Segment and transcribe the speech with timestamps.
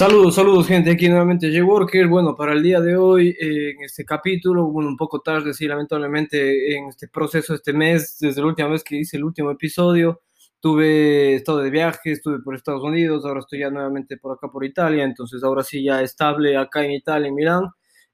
[0.00, 2.06] Saludos, saludos gente, aquí nuevamente J Worker.
[2.08, 5.68] Bueno, para el día de hoy, eh, en este capítulo, bueno, un poco tarde, sí,
[5.68, 10.22] lamentablemente, en este proceso, este mes, desde la última vez que hice el último episodio,
[10.58, 14.64] tuve estado de viaje, estuve por Estados Unidos, ahora estoy ya nuevamente por acá por
[14.64, 17.64] Italia, entonces ahora sí ya estable acá en Italia, en Milán,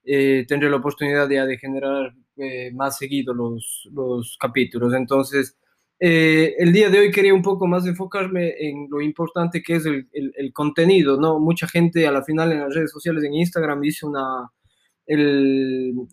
[0.03, 4.93] eh, tendré la oportunidad ya de generar eh, más seguido los, los capítulos.
[4.93, 5.57] Entonces,
[5.99, 9.85] eh, el día de hoy quería un poco más enfocarme en lo importante que es
[9.85, 11.39] el, contenido, ¿no?
[11.39, 14.49] Mucha gente a la final en las redes sociales, en Instagram, dice una,
[15.05, 16.07] el,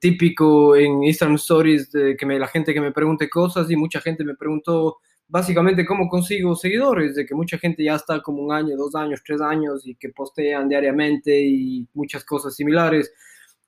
[0.00, 4.24] típico en Instagram Stories de que la gente que me pregunte cosas y mucha gente
[4.24, 8.76] me preguntó básicamente cómo consigo seguidores, de que mucha gente ya está como un año,
[8.76, 13.12] dos años, tres años y que postean diariamente y muchas cosas similares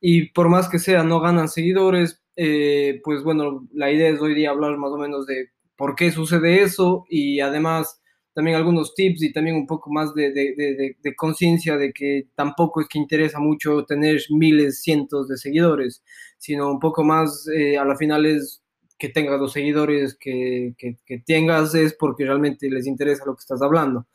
[0.00, 4.32] y por más que sea no ganan seguidores, eh, pues bueno, la idea es hoy
[4.32, 8.00] día hablar más o menos de por qué sucede eso y además
[8.32, 12.86] también algunos tips y también un poco más de, de, conciencia de que tampoco es
[12.86, 16.04] que interesa mucho tener miles, cientos de seguidores,
[16.38, 18.62] sino un poco más eh, a la final es
[18.96, 23.40] que tengas los seguidores que, que, que, tengas es porque realmente les interesa lo que
[23.40, 24.06] estás hablando.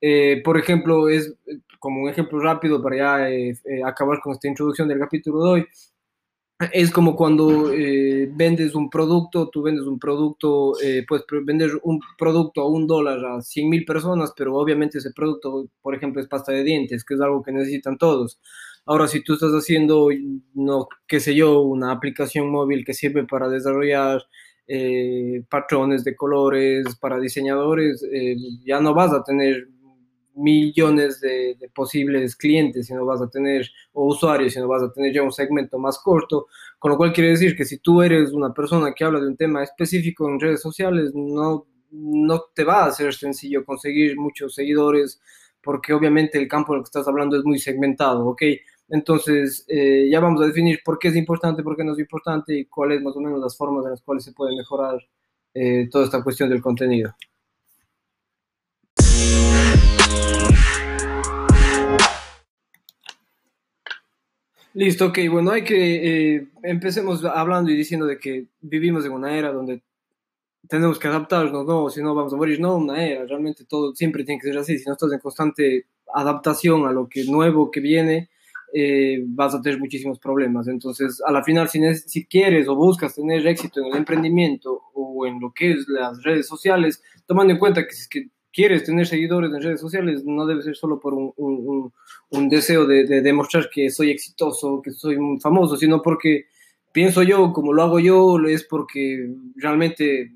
[0.00, 1.34] Eh, por ejemplo, es
[1.80, 5.66] como un ejemplo rápido para ya acabar con esta introducción del capítulo de hoy,
[6.72, 12.00] es como cuando eh, vendes un producto, tú vendes un producto, eh, puedes vender un
[12.16, 16.28] producto a un dólar a 100 mil personas, pero obviamente ese producto, por ejemplo, es
[16.28, 18.40] pasta de dientes, que es algo que necesitan todos.
[18.86, 20.10] Ahora, si tú estás haciendo,
[20.54, 24.22] no, qué sé yo, una aplicación móvil que sirve para desarrollar
[24.68, 28.04] eh, patrones de colores para diseñadores,
[28.64, 29.68] ya no vas a tener
[30.34, 34.92] millones de, posibles clientes, si no vas a tener, o usuarios, si no vas a
[34.92, 36.46] tener ya un segmento más corto,
[36.78, 39.36] con lo cual quiere decir que si tú eres una persona que habla de un
[39.36, 45.20] tema específico en redes sociales, no, no te va a ser sencillo conseguir muchos seguidores,
[45.62, 48.42] porque obviamente el campo en el que estás hablando es muy segmentado, ¿ok?
[48.88, 52.54] Entonces, eh, ya vamos a definir por qué es importante, por qué no es importante
[52.54, 54.98] y cuáles más o menos las formas en las cuales se puede mejorar
[55.54, 57.14] eh, toda esta cuestión del contenido.
[64.74, 69.36] Listo, ok, bueno, hay que, eh, empecemos hablando y diciendo de que vivimos en una
[69.38, 69.84] era donde
[70.68, 71.88] tenemos que adaptarnos, ¿no?
[71.90, 74.76] Si no vamos a morir, no, una era, realmente todo siempre tiene que ser así,
[74.78, 78.30] si no estás en constante adaptación a lo que nuevo que viene,
[78.72, 80.66] eh, vas a tener muchísimos problemas.
[80.66, 85.40] Entonces, a la final, si, quieres o buscas tener éxito en el emprendimiento o en
[85.40, 89.06] lo que es las redes sociales, tomando en cuenta que si es que quieres tener
[89.06, 91.92] seguidores en redes sociales, no debe ser solo por un, un,
[92.30, 96.46] un deseo de, de, demostrar que soy exitoso, que soy famoso, sino porque
[96.92, 100.32] pienso yo, como lo hago yo, es porque realmente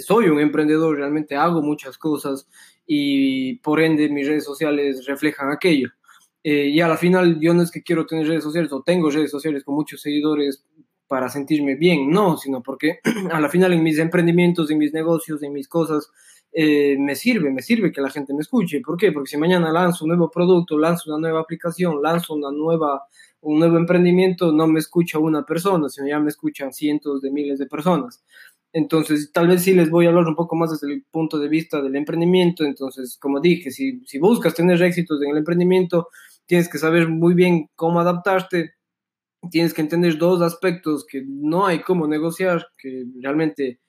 [0.00, 2.48] soy un emprendedor, realmente hago muchas cosas
[2.86, 5.90] y por ende mis redes sociales reflejan aquello.
[6.42, 9.10] Eh, y a la final yo no es que quiero tener redes sociales o tengo
[9.10, 10.64] redes sociales con muchos seguidores
[11.06, 13.00] para sentirme bien, no, sino porque
[13.30, 16.10] a la final en mis emprendimientos, en mis negocios, en mis cosas,
[16.52, 18.80] eh, me sirve, me sirve que la gente me escuche.
[18.80, 19.12] ¿Por qué?
[19.12, 23.04] Porque si mañana lanzo un nuevo producto, lanzo una nueva aplicación, lanzo una nueva,
[23.42, 27.58] un nuevo emprendimiento, no me escucha una persona, sino ya me escuchan cientos de miles
[27.58, 28.24] de personas.
[28.72, 31.48] Entonces, tal vez sí les voy a hablar un poco más desde el punto de
[31.48, 32.64] vista del emprendimiento.
[32.64, 36.08] Entonces, como dije, si, si buscas tener éxitos en el emprendimiento,
[36.46, 38.74] tienes que saber muy bien cómo adaptarte.
[39.50, 43.80] Tienes que entender dos aspectos que no hay cómo negociar, que realmente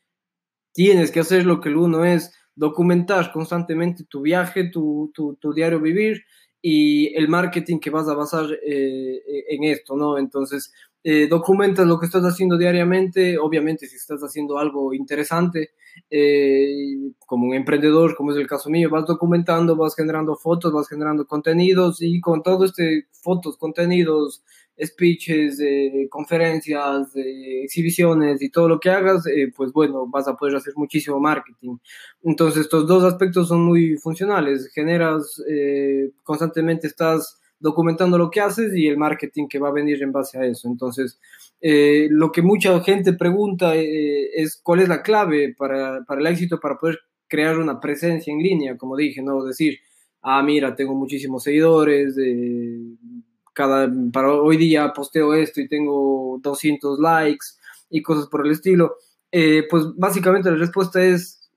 [0.74, 5.54] tienes que hacer lo que el uno es documentar constantemente tu viaje, tu, tu, tu
[5.54, 6.24] diario vivir
[6.62, 10.18] y el marketing que vas a basar eh, en esto, ¿no?
[10.18, 10.72] Entonces,
[11.04, 15.72] eh, documentas lo que estás haciendo diariamente, obviamente si estás haciendo algo interesante,
[16.12, 16.96] eh,
[17.26, 21.26] como un emprendedor, como es el caso mío, vas documentando, vas generando fotos, vas generando
[21.26, 24.44] contenidos y con todo este fotos, contenidos,
[24.84, 30.56] speeches, eh, conferencias, exhibiciones y todo lo que hagas, eh, pues bueno, vas a poder
[30.56, 31.78] hacer muchísimo marketing.
[32.24, 34.70] Entonces, estos dos aspectos son muy funcionales.
[34.74, 40.02] Generas, eh, constantemente estás documentando lo que haces y el marketing que va a venir
[40.02, 40.68] en base a eso.
[40.68, 41.20] Entonces,
[41.62, 46.80] lo que mucha gente pregunta es cuál es la clave para, para el éxito, para
[46.80, 49.78] poder crear una presencia en línea, como dije, no decir,
[50.24, 52.16] ah, mira, tengo muchísimos seguidores,
[53.54, 57.46] cada, para hoy día posteo esto y tengo 200 likes
[57.90, 58.96] y cosas por el estilo,
[59.32, 61.50] eh, pues básicamente la respuesta es,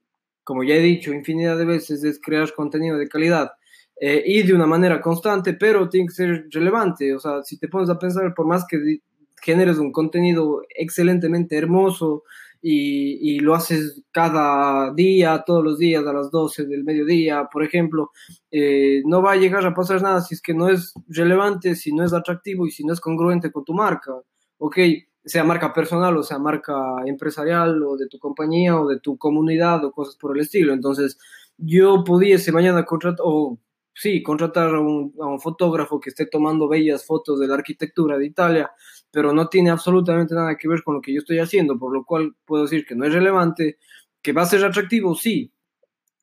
[0.43, 3.53] como ya he dicho infinidad de veces, es crear contenido de calidad
[4.01, 7.15] eh, y de una manera constante, pero tiene que ser relevante.
[7.15, 9.01] O sea, si te pones a pensar, por más que
[9.41, 12.25] generes un contenido excelentemente hermoso
[12.67, 18.11] y, lo haces cada día, todos los días a las 12 del mediodía, por ejemplo,
[18.51, 21.93] eh, no va a llegar a pasar nada si es que no es relevante, si
[21.93, 24.13] no es atractivo y si no es congruente con tu marca,
[24.57, 24.79] ¿ok?
[25.27, 26.75] Sea marca personal o sea marca
[27.05, 30.73] empresarial o de tu compañía o de tu comunidad o cosas por el estilo.
[30.73, 31.19] Entonces,
[31.59, 33.59] yo pudiese mañana contratar, o
[33.95, 38.17] sí, contratar a un, a un fotógrafo que esté tomando bellas fotos de la arquitectura
[38.17, 38.71] de Italia,
[39.15, 42.05] pero no tiene absolutamente nada que ver con lo que yo estoy haciendo, por lo
[42.05, 43.79] cual puedo decir que no es relevante,
[44.21, 45.53] que va a ser atractivo, sí,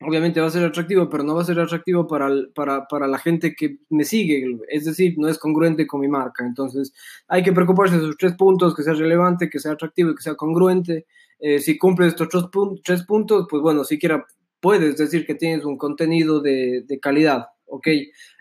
[0.00, 3.18] obviamente va a ser atractivo, pero no va a ser atractivo para, para, para, la
[3.18, 6.44] gente que me sigue, es decir, no es congruente con mi marca.
[6.44, 6.92] Entonces,
[7.28, 10.22] hay que preocuparse de esos tres puntos, que sea relevante, que sea atractivo y que
[10.22, 11.06] sea congruente.
[11.38, 12.44] Eh, si cumple estos tres,
[12.84, 14.26] tres puntos, pues bueno, siquiera
[14.60, 17.46] puedes decir que tienes un contenido de, de calidad.
[17.72, 17.88] ¿ok?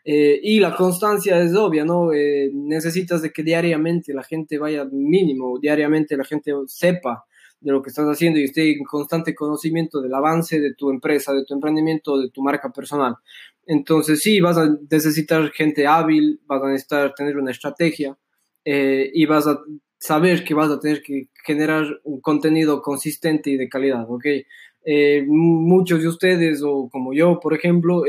[0.03, 2.12] Eh, y la constancia es obvia, ¿no?
[2.12, 7.25] Eh, necesitas de que diariamente la gente vaya mínimo, diariamente la gente sepa
[7.59, 11.33] de lo que estás haciendo y esté en constante conocimiento del avance de tu empresa,
[11.33, 13.15] de tu emprendimiento, de tu marca personal.
[13.68, 18.18] Entonces sí, vas a necesitar gente hábil, vas a necesitar tener una estrategia
[18.65, 19.59] eh, y vas a
[20.00, 24.25] saber que vas a tener que generar un contenido consistente y de calidad, ¿ok?
[25.27, 28.04] muchos de ustedes, o como yo, por ejemplo,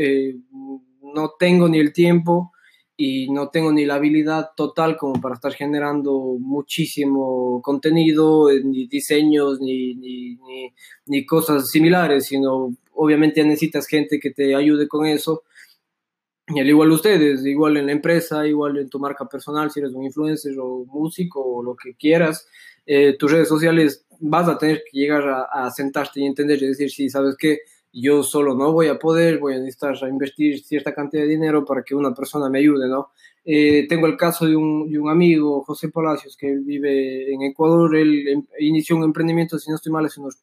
[1.15, 2.53] no tengo ni el tiempo
[2.97, 8.87] y no tengo ni la habilidad total como para estar generando muchísimo contenido, eh, ni
[8.87, 9.97] diseños, ni,
[11.07, 15.43] ni, cosas similares, sino obviamente necesitas gente que te ayude con eso.
[16.49, 19.95] Y al igual ustedes, igual en la empresa, igual en tu marca personal, si eres
[19.95, 22.47] un influencer o músico o lo que quieras,
[22.85, 26.67] eh, tus redes sociales vas a tener que llegar a, a sentarte y entender y
[26.67, 27.61] decir, sí, sabes qué,
[27.93, 31.83] yo solo no voy a poder, voy a necesitar invertir cierta cantidad de dinero para
[31.83, 33.11] que una persona me ayude, ¿no?
[33.45, 37.95] Eh, tengo el caso de un, de un, amigo, José Palacios, que vive en Ecuador,
[37.97, 40.39] él em, inició un emprendimiento, si no estoy mal, hace unos,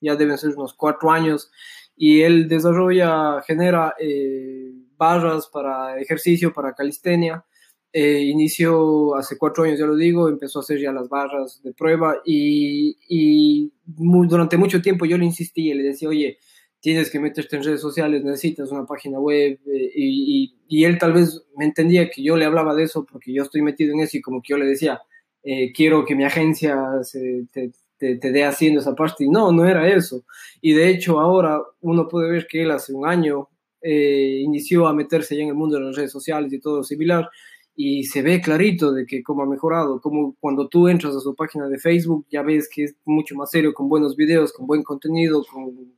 [0.00, 1.50] ya deben ser unos cuatro años,
[1.96, 7.44] y él desarrolla, genera eh, barras para ejercicio, para calistenia,
[7.92, 11.72] eh, inició hace cuatro años, ya lo digo, empezó a hacer ya las barras de
[11.72, 16.38] prueba y, y durante mucho tiempo yo le insistí y le decía, oye,
[16.80, 21.12] tienes que meterte en redes sociales, necesitas una página web eh, y, y, él tal
[21.12, 24.16] vez me entendía que yo le hablaba de eso porque yo estoy metido en eso
[24.16, 25.00] y como que yo le decía,
[25.42, 29.64] eh, quiero que mi agencia se, te, te, dé haciendo esa parte y no, no
[29.64, 30.24] era eso.
[30.60, 33.48] Y de hecho ahora uno puede ver que él hace un año
[33.80, 37.30] eh, inició a meterse ya en el mundo de las redes sociales y todo similar
[37.76, 41.34] y se ve clarito de que cómo ha mejorado, como cuando tú entras a su
[41.34, 44.82] página de Facebook ya ves que es mucho más serio, con buenos videos, con buen
[44.82, 45.92] contenido, con,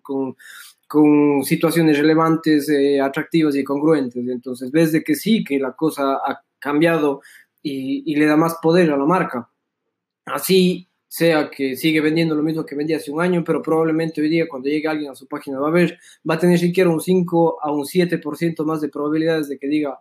[0.00, 0.36] con,
[0.86, 4.26] con, situaciones relevantes, eh, atractivas y congruentes.
[4.28, 7.20] Entonces ves de que sí, que la cosa ha cambiado
[7.60, 9.50] y, y le da más poder a la marca.
[10.26, 14.28] Así sea que sigue vendiendo lo mismo que vendía hace un año, pero probablemente hoy
[14.28, 15.98] día cuando llegue alguien a su página va a ver,
[16.28, 20.00] va a tener siquiera un 5 a un 7% más de probabilidades de que diga,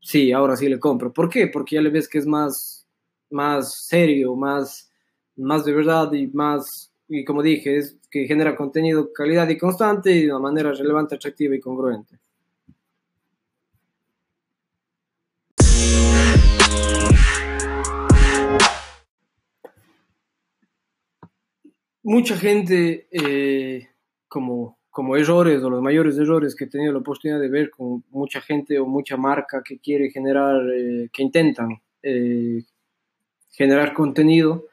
[0.00, 1.12] sí, ahora sí le compro.
[1.12, 1.48] ¿Por qué?
[1.48, 2.86] Porque ya le ves que es más,
[3.30, 4.90] más serio, más,
[5.36, 10.12] más de verdad y más, y como dije, es que genera contenido calidad y constante
[10.12, 12.18] y de una manera relevante, atractiva y congruente.
[22.02, 23.88] Mucha gente, eh,
[24.28, 28.02] como como errores o los mayores errores que he tenido la oportunidad de ver con
[28.12, 32.62] mucha gente o mucha marca que quiere generar, eh, que intentan eh,
[33.50, 34.68] generar contenido,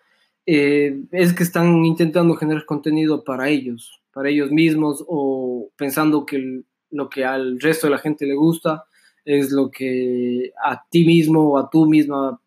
[0.46, 6.62] eh, es que están intentando generar contenido para ellos, para ellos mismos o pensando que
[6.92, 8.86] lo que al resto de la gente le gusta
[9.26, 12.40] es lo que a ti mismo o a tu misma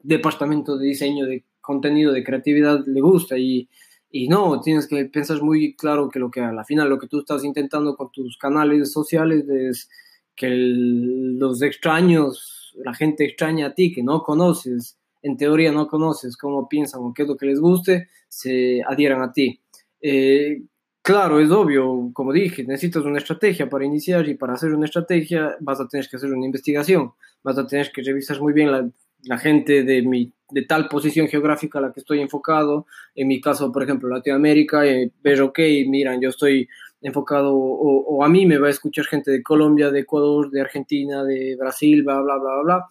[0.00, 3.68] departamento de diseño de contenido, de creatividad le gusta y
[4.24, 7.06] y no, tienes que pensar muy claro que lo que a la final lo que
[7.06, 9.90] tú estás intentando con tus canales sociales es
[10.34, 16.36] que los extraños, la gente extraña a ti, que no conoces, en teoría no conoces
[16.36, 19.60] cómo piensan o qué es lo que les guste, se adhieran a ti.
[20.00, 20.62] Eh,
[21.02, 25.56] claro, es obvio, como dije, necesitas una estrategia para iniciar y para hacer una estrategia
[25.60, 28.90] vas a tener que hacer una investigación, vas a tener que revisar muy bien la,
[29.24, 33.40] la gente de, mi, de tal posición geográfica a la que estoy enfocado, en mi
[33.40, 36.68] caso, por ejemplo, Latinoamérica, eh, ver, ok, miran, yo estoy
[37.00, 41.24] enfocado, o, a mí me va a escuchar gente de Colombia, de Ecuador, de Argentina,
[41.24, 42.86] de Brasil, bla, bla, bla, bla,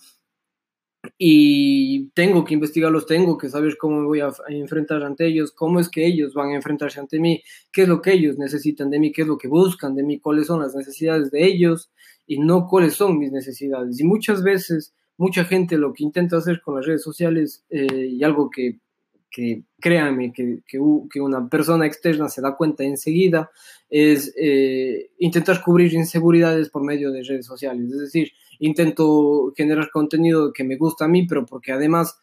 [1.17, 5.79] Y tengo que investigarlos, tengo que saber cómo me voy a, enfrentar ante ellos, cómo
[5.79, 8.99] es que ellos van a enfrentarse ante mí, qué es lo que ellos necesitan de
[8.99, 11.91] mí, qué es lo que buscan de mí, cuáles son las necesidades de ellos
[12.27, 13.99] y no cuáles son mis necesidades.
[13.99, 18.23] Y muchas veces mucha gente lo que intenta hacer con las redes sociales eh, y
[18.23, 18.79] algo que,
[19.29, 20.79] que créanme que, que,
[21.19, 23.51] una persona externa se da cuenta enseguida,
[23.89, 27.91] es eh, intentar cubrir inseguridades por medio de redes sociales.
[27.91, 32.17] Es decir, intento generar contenido que me gusta a mí, pero porque además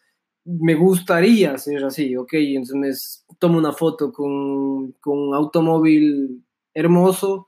[0.45, 2.33] me gustaría ser así, ¿ok?
[2.33, 7.47] Entonces tomo una foto con, con un automóvil hermoso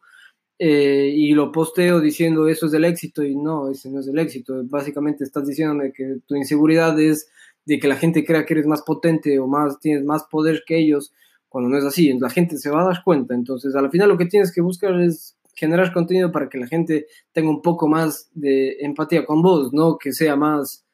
[0.57, 4.19] eh, y lo posteo diciendo eso es el éxito y no, ese no es el
[4.19, 4.61] éxito.
[4.65, 7.29] Básicamente estás diciendo que tu inseguridad es
[7.65, 10.77] de que la gente crea que eres más potente o más tienes más poder que
[10.77, 11.13] ellos,
[11.49, 12.17] cuando no es así.
[12.19, 13.33] La gente se va a dar cuenta.
[13.33, 17.07] Entonces, al final lo que tienes que buscar es generar contenido para que la gente
[17.31, 20.85] tenga un poco más de empatía con vos, no que sea más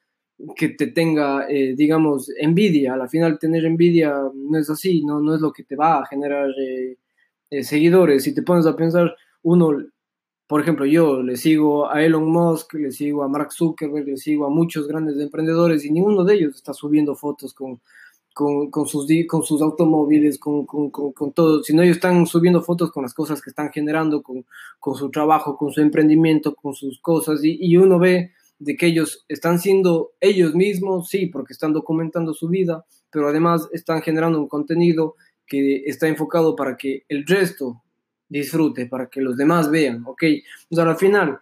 [0.56, 2.94] que te tenga, eh, digamos, envidia.
[2.94, 6.06] Al final tener envidia no es así, no, no es lo que te va a
[6.06, 6.96] generar eh,
[7.50, 8.24] eh, seguidores.
[8.24, 9.70] Si te pones a pensar, uno,
[10.46, 14.46] por ejemplo, yo le sigo a Elon Musk, le sigo a Mark Zuckerberg, le sigo
[14.46, 17.80] a muchos grandes emprendedores y ninguno de ellos está subiendo fotos con,
[18.34, 23.02] con, sus, con sus automóviles, con, con, con, todo, sino ellos están subiendo fotos con
[23.02, 24.44] las cosas que están generando, con,
[24.94, 29.24] su trabajo, con su emprendimiento, con sus cosas y, y uno ve de que ellos
[29.28, 34.48] están siendo ellos mismos, sí, porque están documentando su vida, pero además están generando un
[34.48, 37.82] contenido que está enfocado para que el resto
[38.32, 40.24] disfrute, para que los demás vean, ¿ok?
[40.70, 41.38] O sea, al final,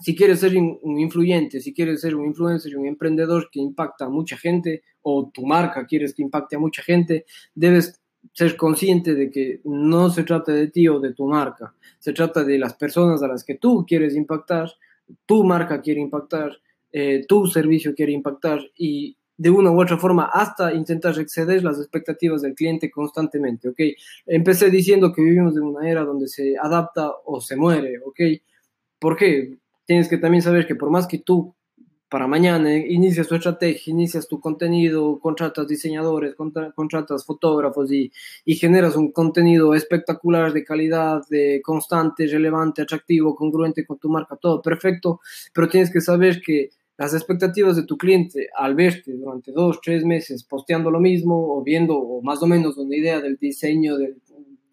[0.00, 4.08] si quieres ser un influyente, si quieres ser un influencer, un emprendedor que impacta a
[4.08, 8.00] mucha gente, o tu marca quieres que impacte a mucha gente, debes
[8.32, 12.44] ser consciente de que no se trata de ti o de tu marca, se trata
[12.44, 14.70] de las personas a las que tú quieres impactar,
[15.24, 16.52] tu marca quiere impactar,
[16.92, 21.78] eh, tu servicio quiere impactar y de una u otra forma hasta intentar exceder las
[21.78, 23.80] expectativas del cliente constantemente, ¿ok?
[24.26, 28.20] Empecé diciendo que vivimos en una era donde se adapta o se muere, ¿ok?
[28.98, 29.58] ¿Por qué?
[29.86, 31.54] Tienes que también saber que por más que tú
[32.08, 36.34] para mañana inicias tu estrategia, inicias tu contenido, contratas diseñadores,
[36.74, 38.10] contratas fotógrafos y,
[38.46, 44.36] y, generas un contenido espectacular de calidad, de constante, relevante, atractivo, congruente con tu marca,
[44.36, 45.20] todo perfecto,
[45.52, 50.04] pero tienes que saber que las expectativas de tu cliente al verte durante dos, tres
[50.04, 54.16] meses posteando lo mismo o viendo o más o menos una idea del diseño, de,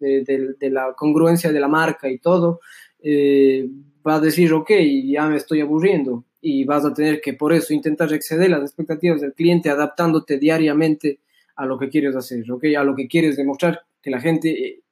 [0.00, 2.60] de, la congruencia de la marca y todo,
[3.00, 3.68] eh,
[4.06, 4.70] va a decir, ok,
[5.04, 9.20] ya me estoy aburriendo y vas a tener que por eso intentar exceder las expectativas
[9.20, 11.20] del cliente adaptándote diariamente
[11.54, 14.82] a lo que quieres hacer, ok, a lo que quieres demostrar que la gente, eh,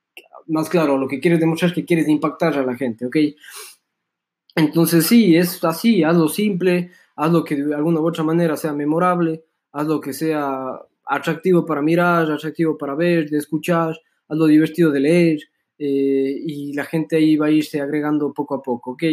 [0.47, 3.17] más claro, a lo que quieres demostrar que quieres impactar a la gente, ok.
[4.57, 9.45] Entonces sí, es así, hazlo simple, hazlo que de alguna u otra manera sea memorable,
[9.73, 13.97] hazlo que sea atractivo para mirar, atractivo para ver, de escuchar,
[14.29, 15.39] hazlo divertido de leer
[15.79, 19.05] eh, y la gente ahí va a irse agregando poco a poco, ¿ok?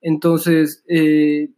[0.00, 1.50] Entonces, eh,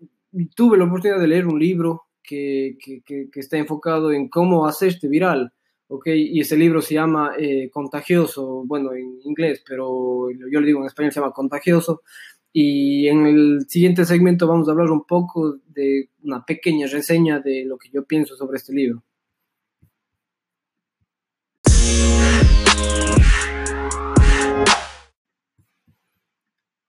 [0.55, 5.09] tuve la oportunidad de leer un libro que, que, que, está enfocado en cómo hacerte
[5.09, 5.53] viral,
[5.89, 6.07] ¿ok?
[6.09, 10.87] Y ese libro se llama eh, Contagioso, bueno, en inglés, pero yo le digo en
[10.87, 12.03] español, se llama Contagioso,
[12.53, 17.65] y en el siguiente segmento vamos a hablar un poco de una pequeña reseña de
[17.65, 19.03] lo que yo pienso sobre este libro.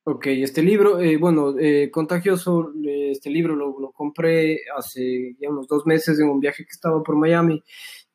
[0.04, 5.68] Ok, este libro, eh, bueno, eh, Contagioso, este libro lo, lo, compré hace ya unos
[5.68, 7.64] dos meses en un viaje que estaba por Miami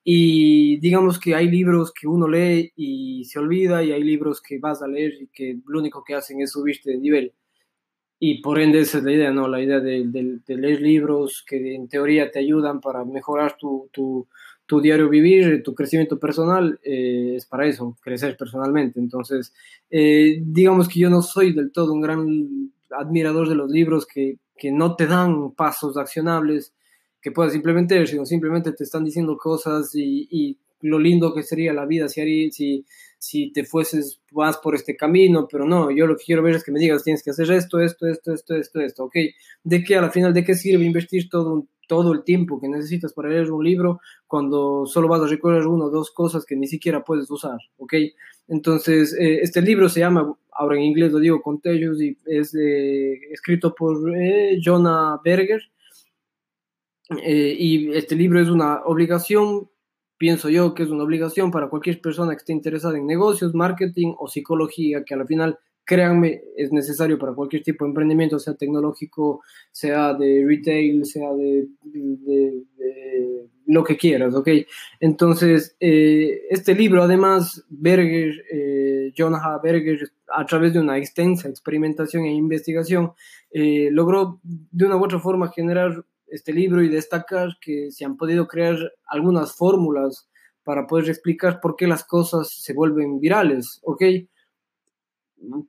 [0.09, 4.61] y digamos que hay libros que uno lee y se olvida y hay libros que
[4.61, 7.33] vas a leer y que lo único que hacen es subirte de nivel.
[8.21, 9.49] Y por ende esa es la idea, ¿no?
[9.49, 14.29] La idea de, de, leer libros que en teoría te ayudan para mejorar tu, tu,
[14.65, 19.01] tu diario vivir, tu crecimiento personal, eh, es para eso, crecer personalmente.
[19.01, 19.53] Entonces,
[19.91, 24.39] eh, digamos que yo no soy del todo un gran admirador de los libros que,
[24.57, 26.77] que no te dan pasos accionables
[27.27, 31.73] que puedas implementar, sino simplemente te están diciendo cosas y, y lo lindo que sería
[31.73, 32.87] la vida si, si,
[33.19, 36.63] si te fueses más por este camino, pero no, yo lo que quiero ver es
[36.63, 39.17] que me digas, tienes que hacer esto, esto, esto, esto, esto, esto, ¿ok?
[39.65, 43.13] ¿De qué a la final, de qué sirve invertir todo, todo el tiempo que necesitas
[43.13, 46.69] para leer un libro cuando solo vas a recordar una o dos cosas que ni
[46.69, 47.95] siquiera puedes usar, ¿ok?
[48.47, 53.19] Entonces, eh, este libro se llama, ahora en inglés lo digo, Contagious, y es eh,
[53.33, 55.61] escrito por eh, Jonah Berger,
[57.11, 59.69] eh, y este libro es una obligación,
[60.19, 64.15] pienso yo que es una obligación para cualquier persona que esté interesada en negocios, marketing
[64.19, 69.43] o psicología, que al final, créanme, es necesario para cualquier tipo de emprendimiento, sea tecnológico,
[69.71, 71.69] sea de retail, sea de,
[73.69, 74.49] lo que quieras, ¿ok?
[75.01, 79.61] Entonces, eh, este libro, además, Berger, eh, John H.
[79.63, 83.13] Berger, a través de una extensa experimentación e investigación,
[83.53, 88.47] logró de una u otra forma generar este libro y destacar que se han podido
[88.47, 90.29] crear algunas fórmulas
[90.65, 94.03] para poder explicar por qué las cosas se vuelven virales, ¿ok?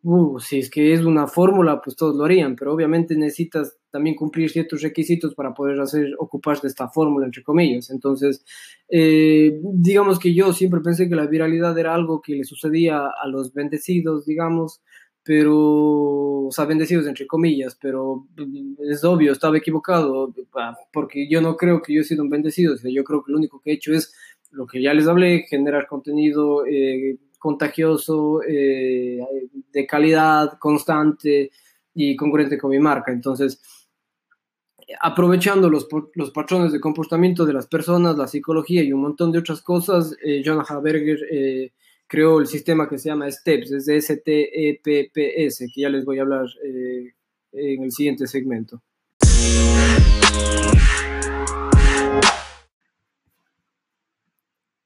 [0.02, 4.16] Uh, si es que es una fórmula, pues todos lo harían, pero obviamente necesitas también
[4.16, 7.90] cumplir ciertos requisitos para poder hacer, ocupar de esta fórmula, entre comillas.
[7.90, 8.44] Entonces,
[8.90, 13.28] eh, digamos que yo siempre pensé que la viralidad era algo que le sucedía a
[13.28, 14.82] los bendecidos, digamos,
[15.28, 18.28] pero, o sea, bendecidos entre comillas, pero
[18.80, 20.34] es obvio, estaba equivocado,
[20.94, 23.60] porque yo no creo que yo he sido un bendecido, yo creo que lo único
[23.60, 24.16] que he hecho es
[24.52, 29.20] lo que ya les hablé, generar contenido eh, contagioso, eh,
[29.74, 31.52] de calidad, constante
[31.94, 33.12] y concurrente con mi marca.
[33.12, 33.62] Entonces,
[35.02, 39.40] aprovechando los, los patrones de comportamiento de las personas, la psicología y un montón de
[39.40, 41.74] otras cosas, eh, John Haberger eh,
[42.08, 46.46] creó el sistema que se llama STEPS, es S-T-E-P-P-S, que ya les voy a hablar
[46.64, 47.14] eh,
[47.52, 48.82] en el siguiente segmento.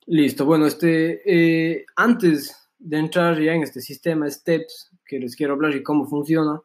[0.07, 5.75] Listo, bueno, este, antes de entrar ya en este sistema STEPS, que les quiero hablar
[5.75, 6.61] y cómo funciona,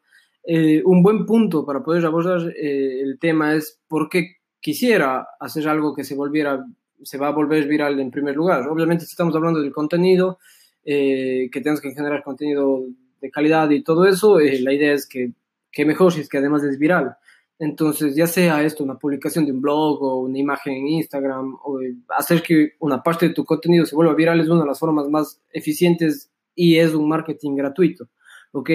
[0.49, 5.67] eh, un buen punto para poder abordar eh, el tema es por qué quisiera hacer
[5.67, 6.65] algo que se volviera,
[7.03, 8.67] se va a volver viral en primer lugar.
[8.67, 10.39] Obviamente, si estamos hablando del contenido,
[10.83, 12.85] eh, que tenemos que generar contenido
[13.21, 15.33] de calidad y todo eso, la idea es que,
[15.71, 17.17] que mejor si es que además es viral.
[17.59, 21.79] Entonces, ya sea esto, una publicación de un blog o una imagen en Instagram, o
[22.09, 25.09] hacer que una parte de tu contenido se vuelva viral es una de las formas
[25.09, 28.07] más eficientes y es un marketing gratuito.
[28.51, 28.69] ¿Ok?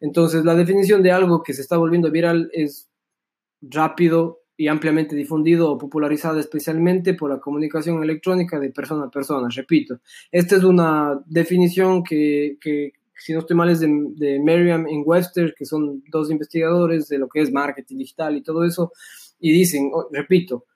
[0.00, 2.90] Entonces, la definición de algo que se está volviendo viral es
[3.62, 9.48] rápido y ampliamente difundido o popularizado especialmente por la comunicación electrónica de persona a persona.
[9.50, 14.86] Repito, esta es una definición que, que si no estoy mal, es de, de Merriam
[14.88, 18.92] y Webster, que son dos investigadores de lo que es marketing digital y todo eso,
[19.38, 20.66] y dicen, repito,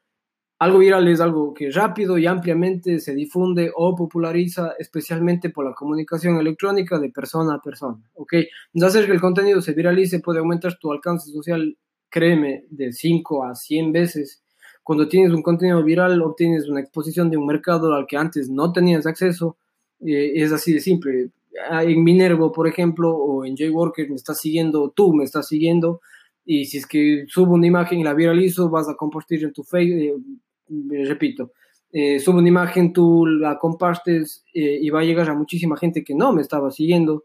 [0.61, 5.73] algo viral es algo que rápido y ampliamente se difunde o populariza, especialmente por la
[5.73, 8.03] comunicación electrónica de persona a persona.
[8.15, 8.33] ¿ok?
[8.75, 11.77] Entonces, hacer que el contenido se viralice puede aumentar tu alcance social,
[12.11, 14.43] créeme, de 5 a 100 veces.
[14.83, 18.73] Cuando tienes un contenido viral, obtienes una exposición de un mercado al que antes no
[18.73, 19.57] tenías acceso.
[20.01, 21.31] Eh, es así de simple.
[21.71, 26.01] En Minervo, por ejemplo, o en J-Worker me estás siguiendo, tú me estás siguiendo,
[26.45, 29.65] y si es que subo una imagen y la viralizo, vas a compartir en tu
[29.65, 30.25] Facebook,
[30.71, 31.53] eh, repito,
[31.93, 36.15] eh, subo una imagen, tú la compartes y va a llegar a muchísima gente que
[36.15, 37.25] no me estaba siguiendo.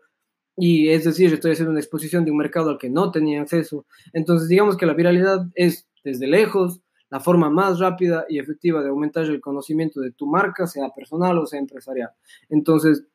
[0.55, 3.85] Y es decir, estoy haciendo una exposición de un mercado al que no tenía acceso.
[4.13, 8.89] Entonces, digamos que la viralidad es desde lejos la forma más rápida y efectiva de
[8.89, 12.09] aumentar el conocimiento de tu marca, sea personal o sea empresarial.
[12.49, 13.05] Entonces,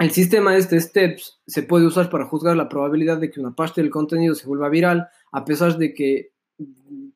[0.00, 3.80] el sistema este STEPS se puede usar para juzgar la probabilidad de que una parte
[3.80, 6.32] del contenido se vuelva viral, a pesar de que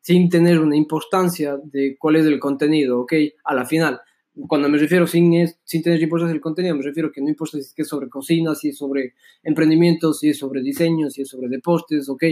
[0.01, 3.13] sin tener una importancia de cuál es el contenido, ¿ok?
[3.45, 4.01] A la final.
[4.49, 7.83] Cuando me refiero sin, sin tener importancia del contenido, me refiero que no importa si
[7.83, 12.09] es sobre cocina, si es sobre emprendimiento, si es sobre diseño, si es sobre deportes,
[12.09, 12.25] ¿ok?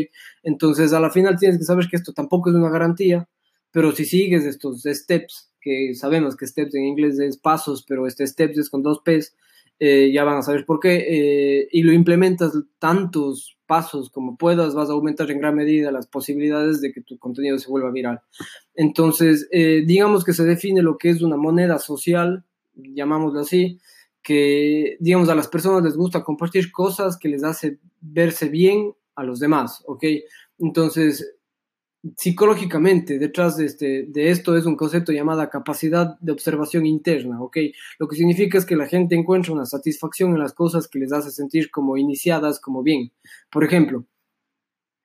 [0.43, 3.29] Entonces, a la final tienes que saber que esto tampoco es una garantía,
[3.71, 8.27] pero si sigues estos steps, que sabemos que steps en inglés es pasos, pero este
[8.27, 9.37] steps es con dos P's,
[9.79, 14.75] eh, ya van a saber por qué, eh, y lo implementas tantos pasos como puedas,
[14.75, 18.21] vas a aumentar en gran medida las posibilidades de que tu contenido se vuelva viral.
[18.75, 23.79] Entonces, eh, digamos que se define lo que es una moneda social, llamámoslo así,
[24.25, 29.23] que, digamos, a las personas les gusta compartir cosas que les hace verse bien a
[29.23, 30.05] los demás, ¿ok?
[30.59, 31.37] Entonces,
[32.17, 37.59] psicológicamente detrás de, este, de esto es un concepto llamado capacidad de observación interna, ¿ok?
[37.99, 41.13] Lo que significa es que la gente encuentra una satisfacción en las cosas que les
[41.13, 43.13] hace sentir como iniciadas, como bien.
[43.51, 44.07] Por ejemplo,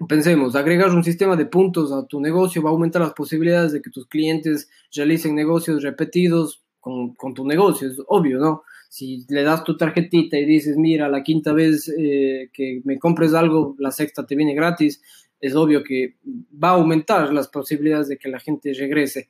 [0.08, 3.82] pensemos, agregar un sistema de puntos a tu negocio va a aumentar las posibilidades de
[3.82, 8.62] que tus clientes realicen negocios repetidos con, tu negocio, es obvio, ¿no?
[8.90, 13.34] Si le das tu tarjetita y dices, mira, la quinta vez eh, que me compres
[13.34, 15.02] algo, la sexta te viene gratis,
[15.46, 16.16] es obvio que
[16.52, 19.30] va a aumentar las posibilidades de que la gente regrese.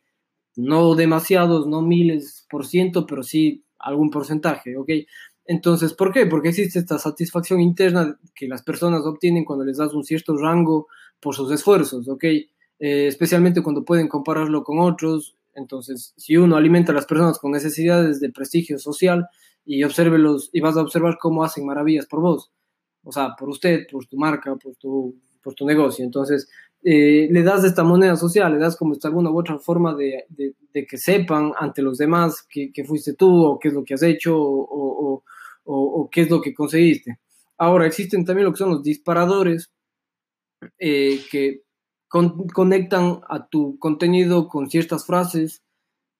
[0.55, 4.89] No demasiados, no miles por ciento, pero sí algún porcentaje, ¿ok?
[5.45, 6.25] Entonces, ¿por qué?
[6.25, 10.87] Porque existe esta satisfacción interna que las personas obtienen cuando les das un cierto rango
[11.19, 12.23] por sus esfuerzos, ¿ok?
[12.23, 12.47] Eh,
[12.79, 15.35] especialmente cuando pueden compararlo con otros.
[15.53, 19.27] Entonces, si uno alimenta a las personas con necesidades de prestigio social
[19.65, 22.53] y obsérvelos y vas a observar cómo hacen maravillas por vos,
[23.03, 26.03] o sea, por usted, por tu marca, por tu por tu negocio.
[26.03, 26.49] Entonces,
[26.83, 30.25] eh, le das esta moneda social, le das como esta alguna u otra forma de,
[30.29, 33.93] de, que sepan ante los demás que, que, fuiste tú o qué es lo que
[33.93, 34.63] has hecho o,
[35.05, 35.23] o,
[35.65, 37.19] o, qué es lo que conseguiste.
[37.57, 39.71] Ahora, existen también lo que son los disparadores
[40.79, 41.61] eh, que
[42.09, 45.61] conectan a tu contenido con ciertas frases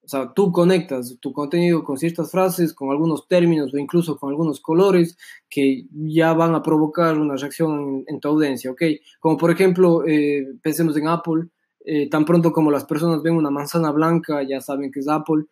[0.06, 4.30] O sea, tú conectas tu contenido con ciertas frases, con algunos términos o incluso con
[4.30, 5.18] algunos colores
[5.50, 8.84] que ya van a provocar una reacción en, tu audiencia, ¿ok?
[9.20, 11.48] Como por ejemplo, eh, pensemos en Apple,
[11.84, 15.46] eh, tan pronto como las personas ven una manzana blanca, ya saben que es Apple.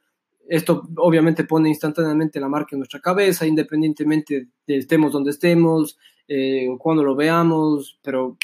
[0.48, 6.68] Esto obviamente pone instantáneamente la marca en nuestra cabeza, independientemente de estemos donde estemos eh,
[6.78, 8.38] cuando lo veamos, pero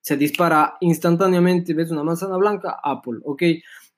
[0.00, 3.42] se dispara instantáneamente, ves una manzana blanca, Apple, ¿ok?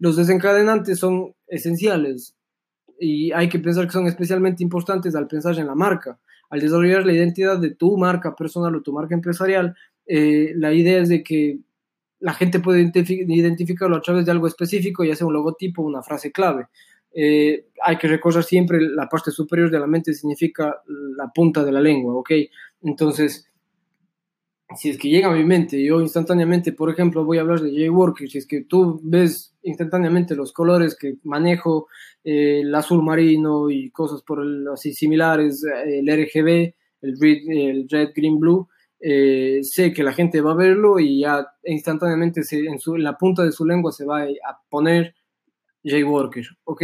[0.01, 2.35] Los desencadenantes son esenciales
[2.99, 6.19] y hay que pensar que son especialmente importantes al pensar en la marca.
[6.49, 11.01] Al desarrollar la identidad de tu marca personal o tu marca empresarial, eh, la idea
[11.01, 11.59] es de que
[12.19, 16.33] la gente puede identificarlo a través de algo específico, ya sea un logotipo, una frase
[16.33, 16.69] clave.
[17.13, 20.81] Eh, hay que recordar siempre la parte superior de la mente significa
[21.17, 22.31] la punta de la lengua, ¿ok?
[22.83, 23.50] Entonces,
[24.77, 27.71] si es que llega a mi mente, yo instantáneamente, por ejemplo, voy a hablar de
[27.71, 31.89] J-Worker, si es que tú ves instantáneamente los colores que manejo,
[32.23, 37.89] eh, el azul marino y cosas por el, así similares, el RGB, el red, el
[37.89, 38.69] red green, blue,
[39.01, 43.17] eh, sé que la gente va a verlo y ya instantáneamente se, en, su, la
[43.19, 45.15] punta de su lengua se va a poner
[45.83, 46.83] J-Worker, ¿ok?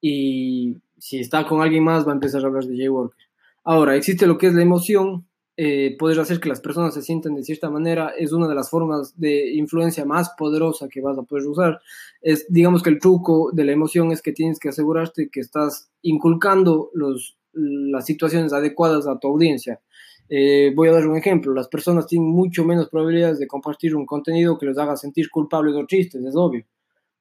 [0.00, 3.26] Y si está con alguien más va a empezar a hablar de J-Worker.
[3.64, 5.27] Ahora, existe lo que es la emoción,
[5.60, 8.70] eh, poder hacer que las personas se sientan de cierta manera es una de las
[8.70, 11.80] formas de influencia más poderosa que vas a poder usar.
[12.22, 15.90] Es, digamos que el truco de la emoción es que tienes que asegurarte que estás
[16.02, 19.80] inculcando los, las situaciones adecuadas a tu audiencia.
[20.28, 21.52] Eh, voy a dar un ejemplo.
[21.52, 25.74] Las personas tienen mucho menos probabilidades de compartir un contenido que les haga sentir culpables
[25.74, 26.64] o tristes, es obvio.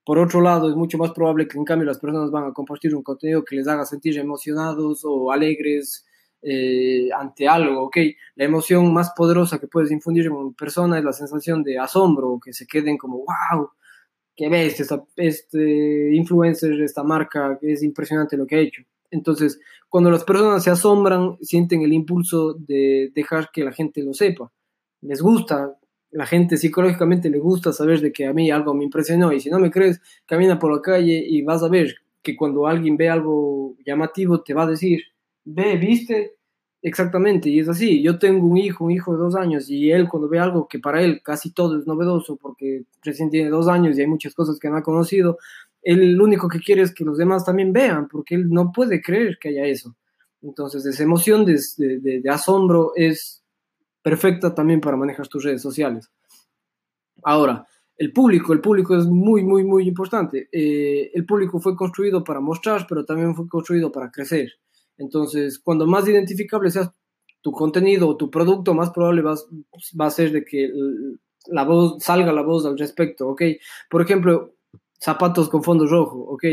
[0.05, 2.93] Por otro lado, es mucho más probable que en cambio las personas van a compartir
[2.93, 6.05] un contenido que les haga sentir emocionados o alegres
[6.41, 7.97] eh, ante algo, ¿ok?
[8.35, 12.39] La emoción más poderosa que puedes infundir en una persona es la sensación de asombro,
[12.43, 13.69] que se queden como, wow,
[14.35, 14.79] qué ves,
[15.15, 18.83] este influencer, esta marca, es impresionante lo que ha hecho.
[19.09, 24.13] Entonces, cuando las personas se asombran, sienten el impulso de dejar que la gente lo
[24.13, 24.51] sepa.
[25.01, 25.77] Les gusta,
[26.11, 29.49] la gente psicológicamente le gusta saber de que a mí algo me impresionó y si
[29.49, 33.09] no me crees, camina por la calle y vas a ver que cuando alguien ve
[33.09, 35.01] algo llamativo te va a decir,
[35.47, 36.35] ve, viste,
[36.81, 38.01] exactamente, y es así.
[38.01, 40.79] Yo tengo un hijo, un hijo de dos años, y él cuando ve algo que
[40.79, 44.59] para él casi todo es novedoso, porque recién tiene dos años y hay muchas cosas
[44.59, 45.37] que no ha conocido,
[45.81, 49.01] él lo único que quiere es que los demás también vean, porque él no puede
[49.01, 49.95] creer que haya eso.
[50.41, 53.43] Entonces, esa emoción de, de, asombro es
[54.01, 56.11] perfecta también para manejar tus redes sociales.
[57.23, 57.65] Ahora,
[57.97, 60.47] el público, el público es muy, muy, muy importante.
[60.51, 64.51] Eh, el público fue construido para mostrar, pero también fue construido para crecer.
[64.97, 66.93] Entonces, cuando más identificable sea
[67.41, 69.35] tu contenido o tu producto, más probable va,
[69.99, 70.71] va a ser de que
[71.47, 73.41] la voz, salga la voz al respecto, ¿ok?
[73.89, 74.55] Por ejemplo,
[74.99, 76.43] zapatos con fondo rojo, ¿ok?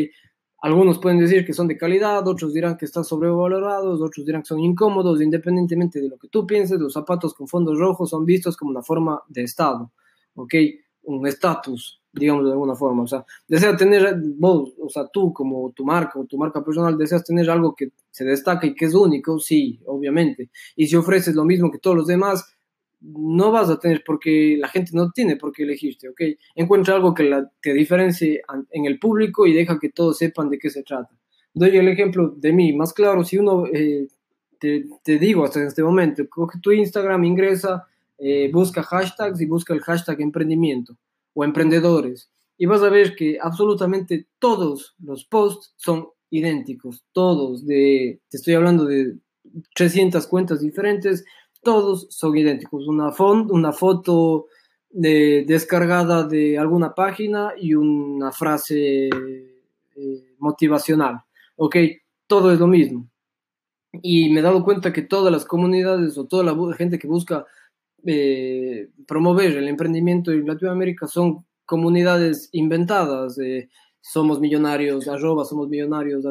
[0.62, 4.48] Algunos pueden decir que son de calidad, otros dirán que están sobrevalorados, otros dirán que
[4.48, 8.56] son incómodos, independientemente de lo que tú pienses, los zapatos con fondos rojos son vistos
[8.56, 9.92] como una forma de estado,
[10.34, 10.54] ¿ok?
[11.02, 15.72] Un estatus, digamos de alguna forma, o sea, desea tener, vos, o sea, tú como
[15.72, 18.94] tu marca o tu marca personal, deseas tener algo que se destaca y que es
[18.94, 22.44] único, sí, obviamente, y si ofreces lo mismo que todos los demás,
[23.00, 26.20] no vas a tener porque la gente no tiene por qué elegirte, ¿ok?
[26.54, 30.58] Encuentra algo que la, te diferencie en el público y deja que todos sepan de
[30.58, 31.14] qué se trata.
[31.52, 34.08] Doy el ejemplo de mí, más claro, si uno, eh,
[34.58, 39.74] te, te, digo hasta este momento, coge tu Instagram, ingresa, eh, busca hashtags y busca
[39.74, 40.96] el hashtag emprendimiento
[41.34, 48.20] o emprendedores y vas a ver que absolutamente todos los posts son idénticos, todos, de,
[48.28, 49.18] te estoy hablando de
[49.74, 51.24] 300 cuentas diferentes,
[51.62, 52.86] todos son idénticos.
[52.86, 54.46] Una, una foto
[54.90, 61.22] de, descargada de alguna página y una frase eh, motivacional.
[61.56, 61.76] ¿Ok?
[62.26, 63.08] Todo es lo mismo.
[64.02, 67.46] Y me he dado cuenta que todas las comunidades o toda la gente que busca
[68.06, 73.38] eh, promover el emprendimiento en Latinoamérica son comunidades inventadas.
[74.00, 76.24] somos millonarios, arroba, somos millonarios,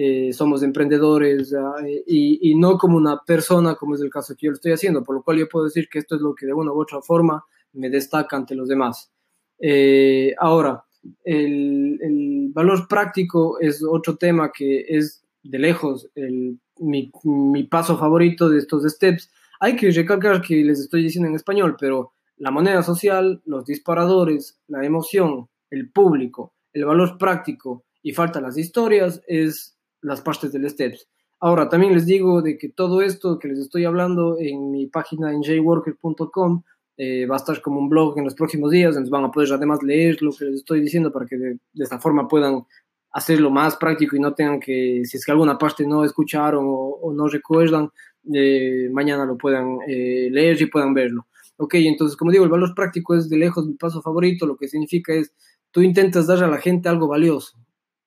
[0.00, 4.50] eh, somos emprendedores eh, y, no como una persona, como es el caso que yo
[4.52, 6.52] lo estoy haciendo, por lo cual yo puedo decir que esto es lo que de
[6.52, 9.10] una u otra forma me destaca ante los demás.
[9.58, 10.84] Eh, ahora,
[11.24, 18.58] el, valor práctico es otro tema que es de lejos el, mi paso favorito de
[18.58, 19.30] estos steps.
[19.60, 24.60] Hay que recalcar que les estoy diciendo en español, pero la moneda social, los disparadores,
[24.68, 30.68] la emoción, el público, el valor práctico y falta las historias es las partes del
[30.70, 31.08] steps.
[31.40, 35.32] Ahora, también les digo de que todo esto que les estoy hablando en mi página
[35.32, 36.62] en jworker.com
[36.96, 39.52] eh, va a estar como un blog en los próximos días, entonces van a poder
[39.52, 42.64] además leer lo que les estoy diciendo para que de, esta forma puedan
[43.12, 47.12] hacerlo más práctico y no tengan que, si es que alguna parte no escucharon o,
[47.14, 47.90] no recuerdan,
[48.34, 51.26] eh, mañana lo puedan eh, leer y puedan verlo.
[51.56, 54.68] Ok, entonces como digo, el valor práctico es de lejos mi paso favorito, lo que
[54.68, 55.32] significa es,
[55.72, 57.58] tú intentas darle a la gente algo valioso,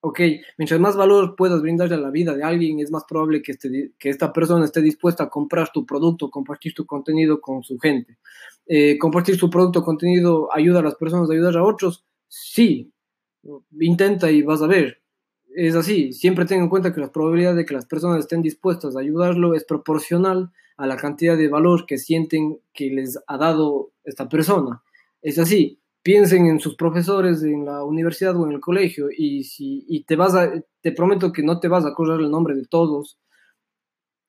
[0.01, 0.19] ok,
[0.57, 3.91] mientras más valor puedas brindarle a la vida de alguien, es más probable que, este,
[3.97, 8.17] que esta persona esté dispuesta a comprar tu producto, compartir tu contenido con su gente.
[8.67, 12.91] Eh, compartir tu producto contenido ayuda a las personas a ayudar a otros, sí,
[13.79, 15.00] intenta y vas a ver.
[15.55, 18.95] Es así, siempre ten en cuenta que la probabilidad de que las personas estén dispuestas
[18.95, 23.91] a ayudarlo es proporcional a la cantidad de valor que sienten que les ha dado
[24.03, 24.81] esta persona.
[25.21, 29.85] Es así, piensen en sus profesores en la universidad o en el colegio y, si,
[29.87, 32.65] y te, vas a, te prometo que no te vas a acordar el nombre de
[32.65, 33.19] todos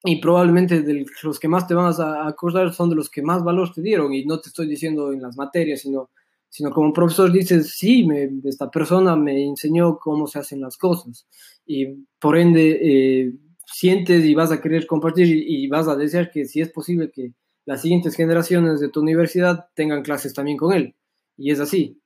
[0.04, 3.44] y probablemente de los que más te vas a acordar son de los que más
[3.44, 6.10] valor te dieron y no te estoy diciendo en las materias, sino,
[6.52, 11.26] sino como profesor dices, sí, me, esta persona me enseñó cómo se hacen las cosas
[11.64, 11.86] y
[12.20, 13.32] por ende eh,
[13.64, 17.10] sientes y vas a querer compartir y, y vas a desear que si es posible
[17.10, 17.32] que
[17.64, 20.94] las siguientes generaciones de tu universidad tengan clases también con él
[21.38, 21.98] y es así.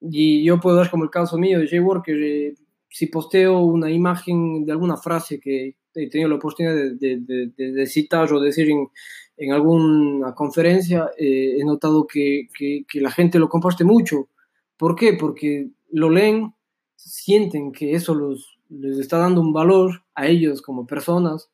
[0.00, 2.54] Y yo puedo dar como el caso mío de Jay Worker, eh,
[2.88, 8.32] si posteo una imagen de alguna frase que he tenido la oportunidad de, de, citar
[8.32, 8.88] o decir en,
[9.36, 14.28] en alguna conferencia, eh, he notado que, que, que, la gente lo comparte mucho.
[14.76, 15.14] ¿Por qué?
[15.14, 16.54] Porque lo leen,
[16.96, 21.50] sienten que eso los, les está dando un valor a ellos como personas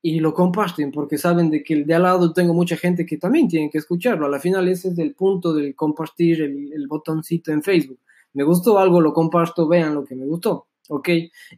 [0.00, 3.16] y lo comparten porque saben de que el de al lado tengo mucha gente que
[3.16, 4.26] también tiene que escucharlo.
[4.26, 7.98] A la final ese es el punto del compartir el, el, botoncito en Facebook.
[8.32, 11.08] Me gustó algo, lo comparto, vean lo que me gustó, ¿ok?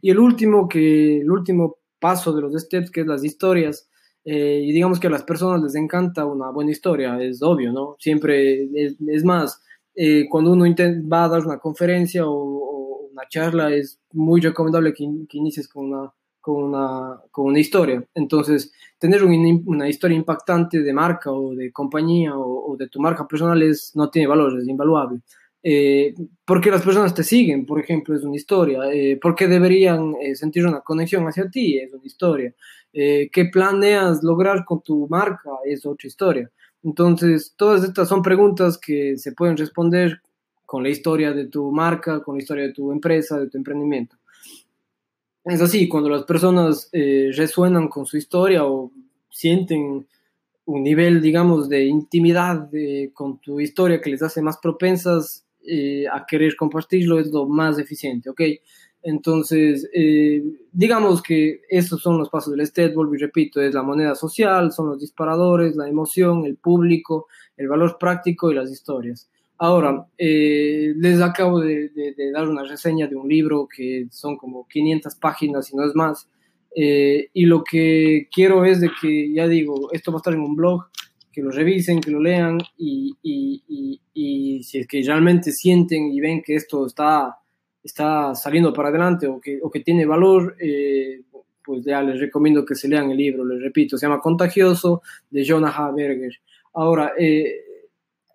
[0.01, 3.90] Y el último, que, el último paso de los steps, que es las historias,
[4.25, 7.95] eh, y digamos que a las personas les encanta una buena historia, es obvio, ¿no?
[7.99, 9.61] Siempre, es, más,
[9.95, 10.65] eh, cuando uno
[11.11, 15.67] va a dar una conferencia o, o, una charla, es muy recomendable que, que inicies
[15.67, 18.03] con una con una, con una historia.
[18.15, 23.61] Entonces, tener una historia impactante de marca o de compañía o, de tu marca personal
[23.61, 25.21] es, no tiene valor, es invaluable.
[25.63, 28.79] Eh, porque las personas te siguen, por ejemplo, es una historia.
[28.91, 32.53] Eh, porque deberían eh, sentir una conexión hacia ti, es una historia.
[32.93, 35.51] Eh, ¿Qué planeas lograr con tu marca?
[35.65, 36.51] Es otra historia.
[36.83, 40.21] Entonces, todas estas son preguntas que se pueden responder
[40.65, 44.17] con la historia de tu marca, con la historia de tu empresa, de tu emprendimiento.
[45.43, 48.91] Es así, cuando las personas eh, resuenan con su historia o
[49.29, 50.07] sienten
[50.65, 52.69] un nivel, digamos, de intimidad
[53.13, 57.77] con tu historia que les hace más propensas eh, a querer compartirlo, es lo más
[57.77, 58.41] eficiente, ¿ok?
[59.03, 64.15] Entonces, eh, digamos que esos son los pasos del vuelvo y repito, es la moneda
[64.15, 69.29] social, son los disparadores, la emoción, el público, el valor práctico y las historias.
[69.57, 71.91] Ahora, eh, les acabo de,
[72.33, 76.27] dar una reseña de un libro que son como 500 páginas y no es más.
[76.75, 80.41] Eh, y lo que quiero es de que, ya digo, esto va a estar en
[80.41, 80.85] un blog,
[81.31, 86.19] que lo revisen, que lo lean y, y, y, si es que realmente sienten y
[86.19, 87.37] ven que esto está,
[87.83, 91.21] está saliendo para adelante o que, o que tiene valor, eh,
[91.63, 95.45] pues ya les recomiendo que se lean el libro, les repito, se llama Contagioso de
[95.47, 96.33] Jonah Berger.
[96.73, 97.61] Ahora, eh,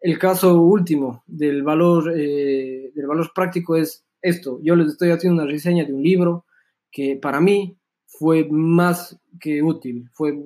[0.01, 4.61] el caso último del valor, eh, del valor práctico es esto.
[4.63, 6.45] Yo les estoy haciendo una reseña de un libro
[6.91, 10.39] que para mí fue más que útil, fue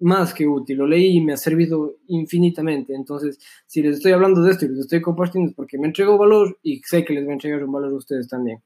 [0.00, 0.78] más que útil.
[0.78, 2.94] Lo leí y me ha servido infinitamente.
[2.94, 6.18] Entonces, si les estoy hablando de esto y les estoy compartiendo es porque me entregó
[6.18, 8.62] valor y sé que les va a entregar un valor a ustedes también.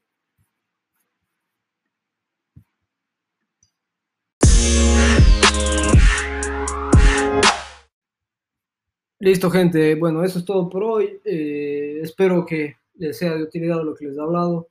[9.19, 9.95] Listo, gente.
[9.95, 11.19] Bueno, eso es todo por hoy.
[11.25, 14.69] Eh, espero que les sea de utilidad lo que les he hablado.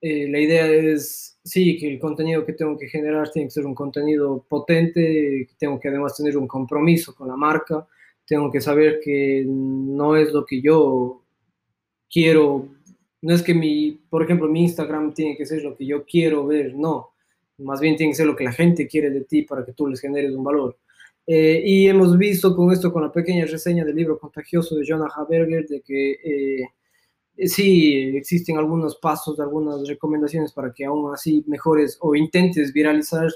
[0.00, 3.66] Eh, la idea es, sí, que el contenido que tengo que generar tiene que ser
[3.66, 7.86] un contenido potente, tengo que además tener un compromiso con la marca,
[8.26, 11.24] tengo que saber que no es lo que yo
[12.10, 12.68] quiero,
[13.22, 16.46] no es que mi, por ejemplo, mi Instagram tiene que ser lo que yo quiero
[16.46, 17.10] ver, no,
[17.58, 19.88] más bien tiene que ser lo que la gente quiere de ti para que tú
[19.88, 20.78] les generes un valor.
[21.26, 25.10] Eh, y hemos visto con esto, con la pequeña reseña del libro contagioso de Jonah
[25.14, 26.68] Haberger, de que eh,
[27.46, 33.28] sí existen algunos pasos, algunas recomendaciones para que aún así mejores o intentes viralizar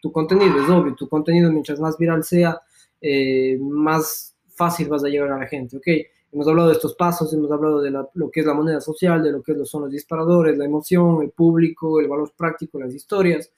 [0.00, 0.62] tu contenido.
[0.62, 2.60] Es obvio, tu contenido mientras más viral sea,
[3.00, 5.86] eh, más fácil vas a llegar a la gente, ¿ok?
[6.32, 9.30] Hemos hablado de estos pasos, hemos hablado de lo que es la moneda social, de
[9.30, 13.52] lo que son los disparadores, la emoción, el público, el valor práctico, las historias.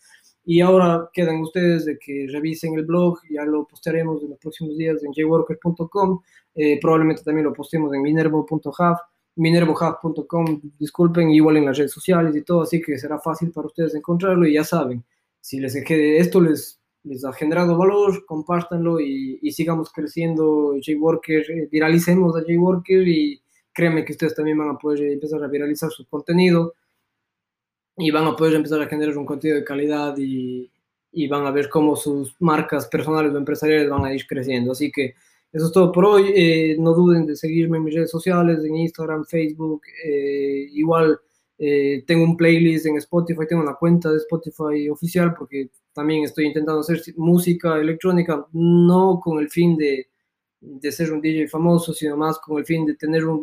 [0.44, 4.76] Y ahora quedan ustedes de que revisen el blog, ya lo postearemos en los próximos
[4.76, 6.20] días en jworker.com,
[6.54, 8.96] eh, probablemente también lo postemos en minervo.hub,
[9.36, 13.94] minervohub.com, disculpen, igual en las redes sociales y todo, así que será fácil para ustedes
[13.94, 15.04] encontrarlo y ya saben,
[15.40, 21.68] si les esto les, les ha generado valor, compártanlo y, y sigamos creciendo Jworker, eh,
[21.70, 23.40] viralicemos a Jworker y
[23.72, 26.74] créanme que ustedes también van a poder empezar a viralizar su contenido
[27.96, 30.70] y van a poder empezar a generar un contenido de calidad y,
[31.12, 34.72] y, van a ver cómo sus marcas personales o empresariales van a ir creciendo.
[34.72, 35.14] Así que
[35.52, 36.32] eso es todo por hoy.
[36.34, 39.82] Eh, no duden de seguirme en mis redes sociales, en Instagram, Facebook.
[40.04, 41.18] Eh, igual
[41.58, 46.46] eh, tengo un playlist en Spotify, tengo una cuenta de Spotify oficial porque también estoy
[46.46, 50.08] intentando hacer música electrónica, no con el fin de,
[50.60, 53.42] de ser un DJ famoso, sino más con el fin de tener un,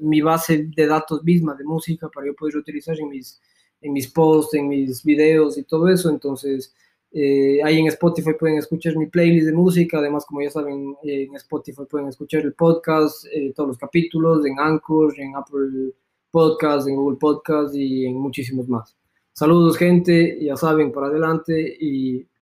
[0.00, 3.40] mi base de datos misma de música para yo poder utilizar en mis
[3.80, 6.10] en mis posts, en mis videos y todo eso.
[6.10, 6.74] Entonces,
[7.10, 9.98] eh, ahí en Spotify pueden escuchar mi playlist de música.
[9.98, 14.58] Además, como ya saben, en Spotify pueden escuchar el podcast, eh, todos los capítulos, en
[14.58, 15.92] Anchor, en Apple
[16.30, 18.96] Podcast, en Google Podcast y en muchísimos más.
[19.32, 20.38] Saludos, gente.
[20.42, 22.26] Ya saben, para adelante y